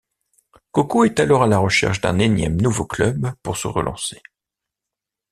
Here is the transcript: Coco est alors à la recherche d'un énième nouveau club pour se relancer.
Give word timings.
Coco 0.71 1.03
est 1.03 1.19
alors 1.19 1.43
à 1.43 1.47
la 1.47 1.59
recherche 1.59 2.01
d'un 2.01 2.17
énième 2.17 2.59
nouveau 2.59 2.85
club 2.87 3.35
pour 3.43 3.55
se 3.55 3.67
relancer. 3.67 4.19